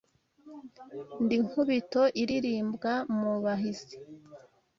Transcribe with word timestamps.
Ndi 1.23 1.35
Nkubito 1.45 2.03
ilirimbwa 2.21 2.93
mu 3.17 3.33
bahizi 3.43 3.95